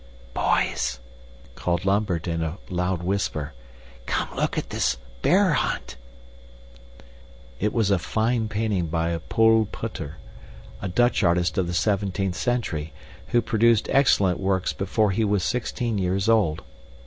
[0.33, 0.99] "Boys!"
[1.53, 3.53] called Lambert in a loud whisper,
[4.07, 5.95] "come look at this 'Bear Hunt.'"
[7.59, 10.17] It was a fine painting by Paul Potter,
[10.81, 12.93] a Dutch artist of the seventeenth century,
[13.27, 16.63] who produced excellent works before he was sixteen years old.